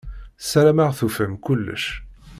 Sarameɣ 0.49 0.91
tufam 0.97 1.33
kullec. 1.45 1.85